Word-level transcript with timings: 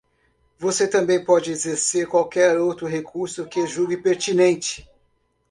Você 0.57 0.87
também 0.87 1.23
pode 1.23 1.51
exercer 1.51 2.07
qualquer 2.07 2.57
outro 2.59 2.87
recurso 2.87 3.45
que 3.45 3.67
julgue 3.67 3.97
pertinente. 3.97 4.89